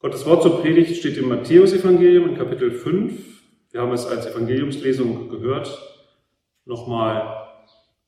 [0.00, 3.42] Gottes Wort zur Predigt steht im Matthäusevangelium in Kapitel 5.
[3.72, 5.76] Wir haben es als Evangeliumslesung gehört.
[6.64, 7.48] Nochmal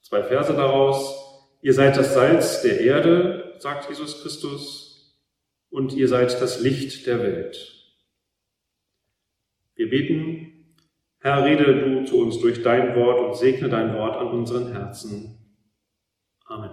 [0.01, 1.17] zwei Verse daraus.
[1.63, 5.21] Ihr seid das Salz der Erde, sagt Jesus Christus,
[5.69, 7.93] und ihr seid das Licht der Welt.
[9.75, 10.77] Wir beten,
[11.19, 15.39] Herr, rede du zu uns durch dein Wort und segne dein Wort an unseren Herzen.
[16.45, 16.71] Amen.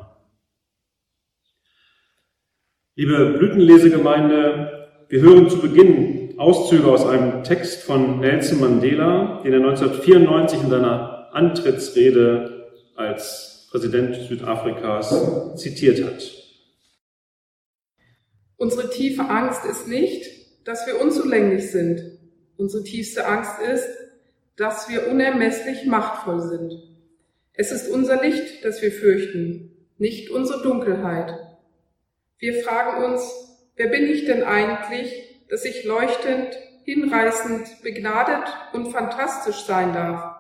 [2.94, 4.77] Liebe Blütenlesegemeinde,
[5.10, 10.70] wir hören zu Beginn Auszüge aus einem Text von Nelson Mandela, den er 1994 in
[10.70, 16.32] seiner Antrittsrede als Präsident Südafrikas zitiert hat.
[18.58, 20.26] Unsere tiefe Angst ist nicht,
[20.66, 22.04] dass wir unzulänglich sind.
[22.58, 23.88] Unsere tiefste Angst ist,
[24.58, 26.74] dass wir unermesslich machtvoll sind.
[27.54, 31.34] Es ist unser Licht, das wir fürchten, nicht unsere Dunkelheit.
[32.40, 33.47] Wir fragen uns,
[33.78, 35.14] Wer bin ich denn eigentlich,
[35.50, 40.36] dass ich leuchtend, hinreißend, begnadet und fantastisch sein darf?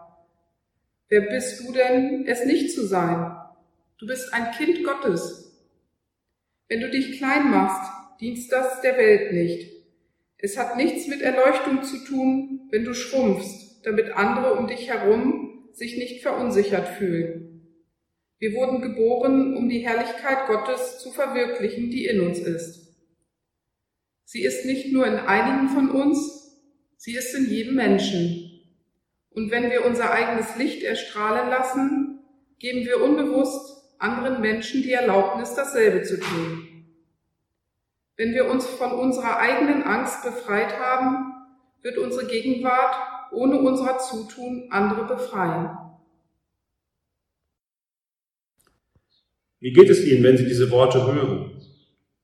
[1.08, 3.38] Wer bist du denn, es nicht zu sein?
[4.00, 5.56] Du bist ein Kind Gottes.
[6.68, 9.72] Wenn du dich klein machst, dienst das der Welt nicht.
[10.40, 15.70] Es hat nichts mit Erleuchtung zu tun, wenn du schrumpfst, damit andere um dich herum
[15.74, 17.68] sich nicht verunsichert fühlen.
[18.40, 22.87] Wir wurden geboren, um die Herrlichkeit Gottes zu verwirklichen, die in uns ist.
[24.28, 26.52] Sie ist nicht nur in einigen von uns,
[26.98, 28.60] sie ist in jedem Menschen.
[29.30, 32.20] Und wenn wir unser eigenes Licht erstrahlen lassen,
[32.60, 36.68] geben wir unbewusst anderen Menschen die Erlaubnis, dasselbe zu tun.
[38.18, 41.32] Wenn wir uns von unserer eigenen Angst befreit haben,
[41.82, 42.98] wird unsere Gegenwart
[43.32, 45.70] ohne unser Zutun andere befreien.
[49.62, 51.57] Wie geht es Ihnen, wenn Sie diese Worte hören?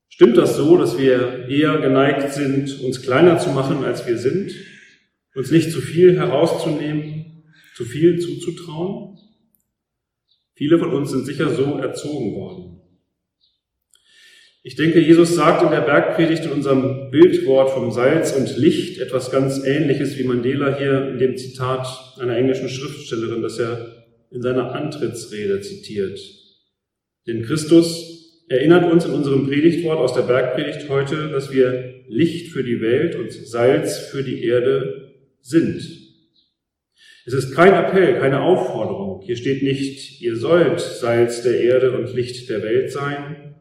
[0.08, 4.52] Stimmt das so, dass wir eher geneigt sind, uns kleiner zu machen, als wir sind,
[5.34, 7.44] uns nicht zu viel herauszunehmen,
[7.74, 9.18] zu viel zuzutrauen?
[10.54, 12.80] Viele von uns sind sicher so erzogen worden.
[14.66, 19.30] Ich denke, Jesus sagt in der Bergpredigt in unserem Bildwort vom Salz und Licht etwas
[19.30, 21.86] ganz Ähnliches wie Mandela hier in dem Zitat
[22.18, 26.18] einer englischen Schriftstellerin, das er in seiner Antrittsrede zitiert.
[27.26, 32.62] Denn Christus erinnert uns in unserem Predigtwort aus der Bergpredigt heute, dass wir Licht für
[32.62, 35.82] die Welt und Salz für die Erde sind.
[37.26, 39.22] Es ist kein Appell, keine Aufforderung.
[39.22, 43.54] Hier steht nicht, ihr sollt Salz der Erde und Licht der Welt sein,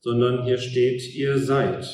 [0.00, 1.86] sondern hier steht, ihr seid.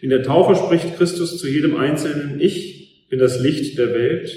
[0.00, 4.32] In der Taufe spricht Christus zu jedem Einzelnen, ich bin das Licht der Welt.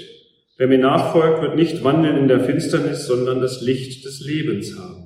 [0.56, 5.03] Wer mir nachfolgt, wird nicht wandeln in der Finsternis, sondern das Licht des Lebens haben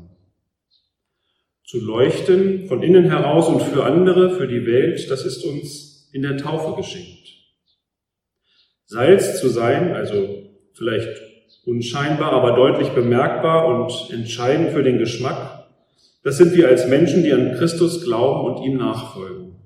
[1.68, 6.22] zu leuchten von innen heraus und für andere, für die Welt, das ist uns in
[6.22, 7.28] der Taufe geschenkt.
[8.86, 11.10] Salz zu sein, also vielleicht
[11.66, 15.68] unscheinbar, aber deutlich bemerkbar und entscheidend für den Geschmack,
[16.24, 19.56] das sind wir als Menschen, die an Christus glauben und ihm nachfolgen.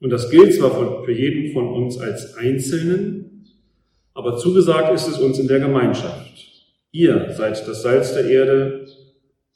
[0.00, 3.46] Und das gilt zwar für jeden von uns als Einzelnen,
[4.14, 6.32] aber zugesagt ist es uns in der Gemeinschaft.
[6.92, 8.86] Ihr seid das Salz der Erde,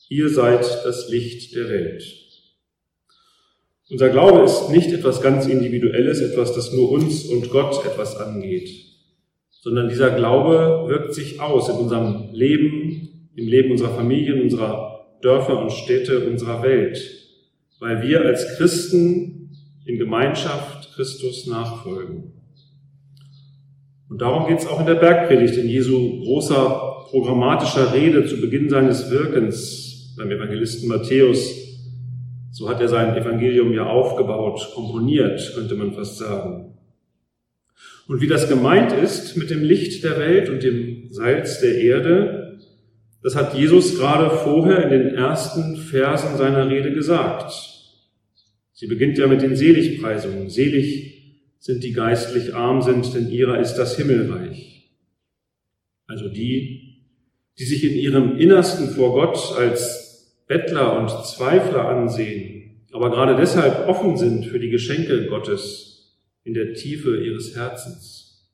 [0.09, 2.05] Ihr seid das Licht der Welt.
[3.91, 8.71] Unser Glaube ist nicht etwas ganz Individuelles, etwas, das nur uns und Gott etwas angeht,
[9.50, 15.61] sondern dieser Glaube wirkt sich aus in unserem Leben, im Leben unserer Familien, unserer Dörfer
[15.61, 17.00] und Städte, unserer Welt,
[17.81, 19.50] weil wir als Christen
[19.85, 22.32] in Gemeinschaft Christus nachfolgen.
[24.09, 28.69] Und darum geht es auch in der Bergpredigt, in Jesu großer programmatischer Rede zu Beginn
[28.69, 29.86] seines Wirkens,
[30.16, 31.54] beim Evangelisten Matthäus.
[32.50, 36.78] So hat er sein Evangelium ja aufgebaut, komponiert, könnte man fast sagen.
[38.08, 42.58] Und wie das gemeint ist mit dem Licht der Welt und dem Salz der Erde,
[43.22, 47.52] das hat Jesus gerade vorher in den ersten Versen seiner Rede gesagt.
[48.72, 50.48] Sie beginnt ja mit den Seligpreisungen.
[50.48, 51.16] Selig
[51.58, 54.92] sind die geistlich arm sind, denn ihrer ist das Himmelreich.
[56.06, 57.02] Also die,
[57.58, 60.06] die sich in ihrem Innersten vor Gott als
[60.46, 66.75] Bettler und Zweifler ansehen, aber gerade deshalb offen sind für die Geschenke Gottes, in der
[66.75, 68.48] Tiefe ihres Herzens.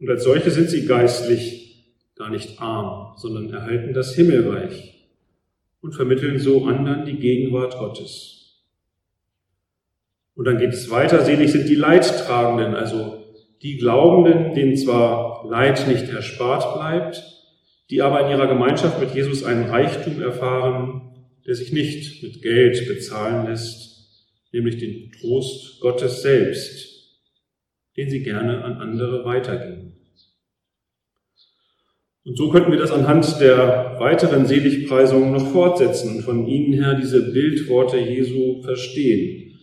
[0.00, 1.64] Und als solche sind sie geistlich
[2.16, 5.08] gar nicht arm, sondern erhalten das Himmelreich
[5.82, 8.64] und vermitteln so anderen die Gegenwart Gottes.
[10.34, 13.22] Und dann geht es weiter, selig sind die Leidtragenden, also
[13.62, 17.33] die Glaubenden, denen zwar Leid nicht erspart bleibt,
[17.90, 21.02] die aber in ihrer Gemeinschaft mit Jesus einen Reichtum erfahren,
[21.46, 23.94] der sich nicht mit Geld bezahlen lässt,
[24.52, 27.18] nämlich den Trost Gottes selbst,
[27.96, 29.94] den sie gerne an andere weitergeben.
[32.26, 36.94] Und so könnten wir das anhand der weiteren Seligpreisungen noch fortsetzen und von Ihnen her
[36.94, 39.58] diese Bildworte Jesu verstehen.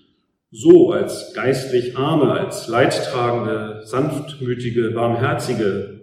[0.51, 6.00] So als geistlich Arme, als Leidtragende, sanftmütige, barmherzige,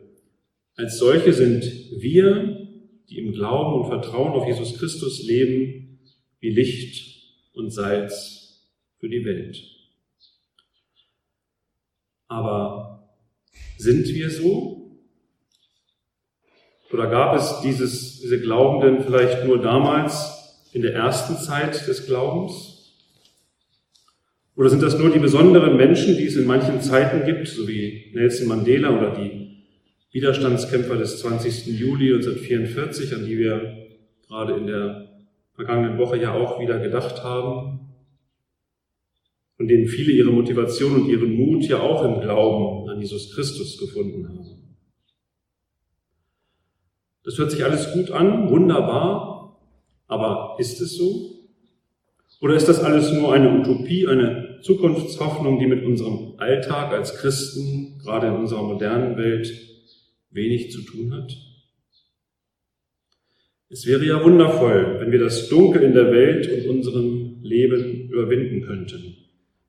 [0.78, 1.64] als solche sind
[2.00, 2.68] wir,
[3.10, 5.98] die im Glauben und Vertrauen auf Jesus Christus leben,
[6.38, 8.64] wie Licht und Salz
[9.00, 9.60] für die Welt.
[12.28, 13.12] Aber
[13.76, 15.00] sind wir so?
[16.92, 22.94] Oder gab es dieses, diese Glaubenden vielleicht nur damals in der ersten Zeit des Glaubens?
[24.54, 28.12] Oder sind das nur die besonderen Menschen, die es in manchen Zeiten gibt, so wie
[28.14, 29.47] Nelson Mandela oder die
[30.12, 31.66] Widerstandskämpfer des 20.
[31.66, 33.88] Juli 1944, an die wir
[34.26, 35.08] gerade in der
[35.54, 37.80] vergangenen Woche ja auch wieder gedacht haben,
[39.56, 43.76] von denen viele ihre Motivation und ihren Mut ja auch im Glauben an Jesus Christus
[43.76, 44.76] gefunden haben.
[47.24, 49.60] Das hört sich alles gut an, wunderbar,
[50.06, 51.38] aber ist es so?
[52.40, 57.98] Oder ist das alles nur eine Utopie, eine Zukunftshoffnung, die mit unserem Alltag als Christen,
[57.98, 59.67] gerade in unserer modernen Welt,
[60.30, 61.36] wenig zu tun hat?
[63.70, 68.62] Es wäre ja wundervoll, wenn wir das Dunkel in der Welt und unserem Leben überwinden
[68.62, 69.16] könnten.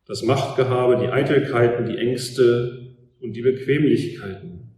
[0.05, 4.71] Das Machtgehabe, die Eitelkeiten, die Ängste und die Bequemlichkeiten.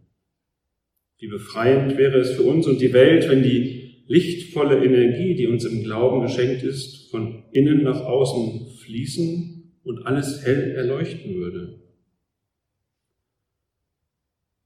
[1.19, 5.65] Wie befreiend wäre es für uns und die Welt, wenn die lichtvolle Energie, die uns
[5.65, 11.79] im Glauben geschenkt ist, von innen nach außen fließen und alles hell erleuchten würde.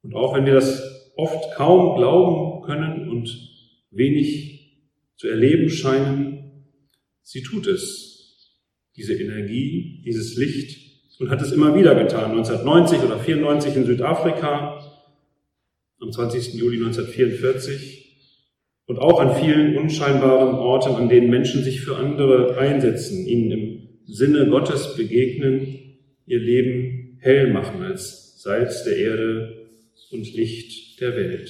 [0.02, 3.30] Und auch wenn wir das oft kaum glauben können und
[3.92, 4.56] wenig
[5.16, 6.66] zu erleben scheinen,
[7.22, 8.52] sie tut es.
[8.96, 10.86] Diese Energie, dieses Licht
[11.20, 12.32] und hat es immer wieder getan.
[12.32, 14.80] 1990 oder 94 in Südafrika,
[16.00, 16.54] am 20.
[16.56, 18.06] Juli 1944
[18.86, 23.90] und auch an vielen unscheinbaren Orten, an denen Menschen sich für andere einsetzen, ihnen im
[24.06, 25.98] Sinne Gottes begegnen,
[26.28, 29.68] ihr Leben hell machen als Salz der Erde
[30.12, 31.50] und Licht der Welt.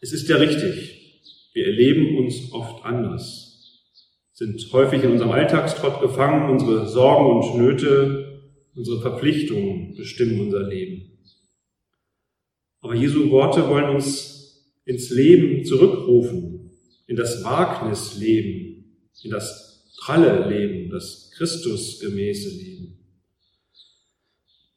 [0.00, 3.52] Es ist ja richtig, wir erleben uns oft anders,
[4.32, 8.42] sind häufig in unserem Alltagstrott gefangen, unsere Sorgen und Nöte,
[8.74, 11.18] unsere Verpflichtungen bestimmen unser Leben.
[12.80, 16.72] Aber Jesu Worte wollen uns ins Leben zurückrufen,
[17.06, 22.98] in das Wagnisleben, in das pralle Leben, das Christusgemäße Leben.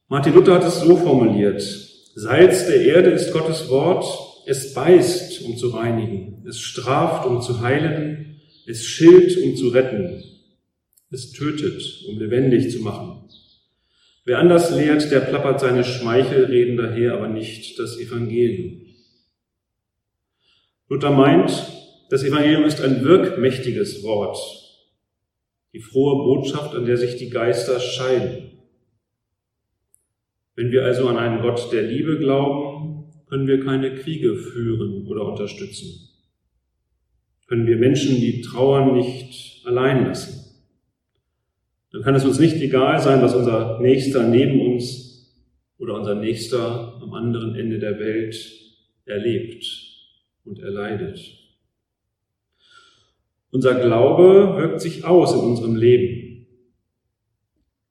[0.07, 1.63] Martin Luther hat es so formuliert,
[2.17, 4.05] Salz der Erde ist Gottes Wort,
[4.45, 10.23] es beißt, um zu reinigen, es straft, um zu heilen, es schilt, um zu retten,
[11.11, 13.27] es tötet, um lebendig zu machen.
[14.23, 18.81] Wer anders lehrt, der plappert seine Schmeichelreden daher, aber nicht das Evangelium.
[20.87, 21.51] Luther meint,
[22.09, 24.37] das Evangelium ist ein wirkmächtiges Wort,
[25.73, 28.44] die frohe Botschaft, an der sich die Geister scheiden.
[30.55, 35.25] Wenn wir also an einen Gott der Liebe glauben, können wir keine Kriege führen oder
[35.25, 36.09] unterstützen.
[37.47, 40.45] Können wir Menschen, die trauern, nicht allein lassen.
[41.91, 45.33] Dann kann es uns nicht egal sein, was unser Nächster neben uns
[45.77, 48.35] oder unser Nächster am anderen Ende der Welt
[49.05, 49.65] erlebt
[50.45, 51.19] und erleidet.
[53.51, 56.47] Unser Glaube wirkt sich aus in unserem Leben.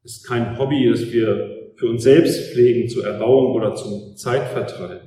[0.03, 1.54] Es ist kein Hobby, das wir
[1.85, 5.03] für uns selbst pflegen zur Erbauung oder zum Zeitvertreib.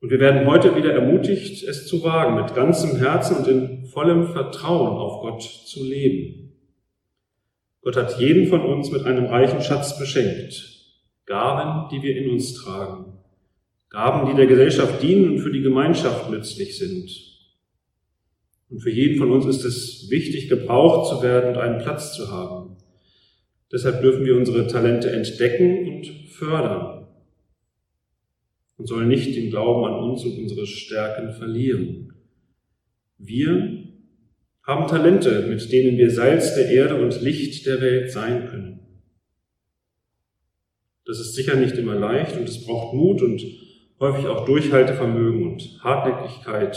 [0.00, 4.26] Und wir werden heute wieder ermutigt, es zu wagen, mit ganzem Herzen und in vollem
[4.26, 6.52] Vertrauen auf Gott zu leben.
[7.80, 10.64] Gott hat jeden von uns mit einem reichen Schatz beschenkt.
[11.26, 13.12] Gaben, die wir in uns tragen.
[13.88, 17.08] Gaben, die der Gesellschaft dienen und für die Gemeinschaft nützlich sind.
[18.68, 22.32] Und für jeden von uns ist es wichtig, gebraucht zu werden und einen Platz zu
[22.32, 22.78] haben.
[23.72, 27.08] Deshalb dürfen wir unsere Talente entdecken und fördern
[28.76, 32.12] und sollen nicht den Glauben an uns und unsere Stärken verlieren.
[33.18, 33.84] Wir
[34.62, 38.76] haben Talente, mit denen wir Salz der Erde und Licht der Welt sein können.
[41.04, 43.40] Das ist sicher nicht immer leicht und es braucht Mut und
[44.00, 46.76] häufig auch Durchhaltevermögen und Hartnäckigkeit,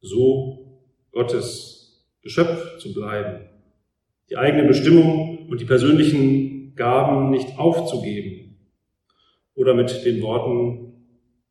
[0.00, 3.48] so Gottes Geschöpf zu bleiben,
[4.30, 8.58] die eigene Bestimmung und die persönlichen Gaben nicht aufzugeben
[9.54, 10.86] oder mit den Worten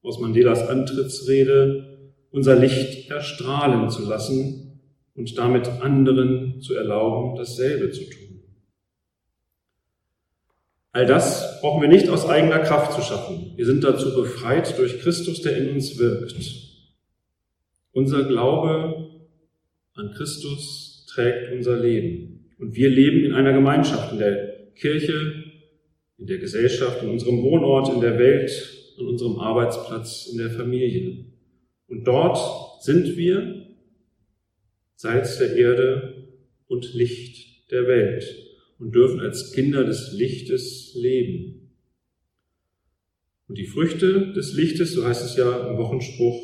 [0.01, 4.81] aus Mandelas Antrittsrede unser Licht erstrahlen zu lassen
[5.15, 8.25] und damit anderen zu erlauben, dasselbe zu tun.
[10.91, 13.53] All das brauchen wir nicht aus eigener Kraft zu schaffen.
[13.55, 16.35] Wir sind dazu befreit durch Christus, der in uns wirkt.
[17.91, 19.09] Unser Glaube
[19.93, 22.34] an Christus trägt unser Leben.
[22.57, 25.43] Und wir leben in einer Gemeinschaft, in der Kirche,
[26.17, 28.51] in der Gesellschaft, in unserem Wohnort, in der Welt,
[28.97, 31.25] an unserem Arbeitsplatz, in der Familie.
[31.87, 33.65] Und dort sind wir
[34.95, 36.27] Salz der Erde
[36.67, 38.25] und Licht der Welt
[38.79, 41.71] und dürfen als Kinder des Lichtes leben.
[43.47, 46.41] Und die Früchte des Lichtes, so heißt es ja im Wochenspruch,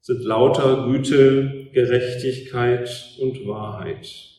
[0.00, 4.37] sind lauter Güte, Gerechtigkeit und Wahrheit.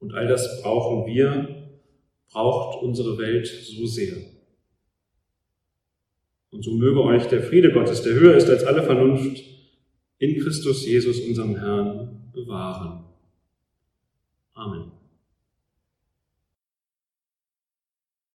[0.00, 1.70] Und all das brauchen wir,
[2.32, 4.16] braucht unsere Welt so sehr.
[6.50, 9.42] Und so möge euch der Friede Gottes, der höher ist als alle Vernunft,
[10.18, 13.04] in Christus Jesus, unserem Herrn, bewahren.
[14.54, 14.99] Amen.